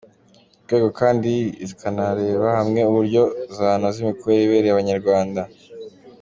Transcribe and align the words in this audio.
rwego 0.63 0.89
kandi 0.99 1.31
zikanarebera 1.67 2.47
hamwe 2.59 2.81
uburyo 2.89 3.23
zanoza 3.57 3.97
imikorere 4.03 4.41
ibereye 4.43 4.71
abanyarwanda. 4.73 5.41